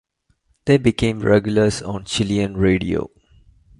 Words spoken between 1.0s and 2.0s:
regulars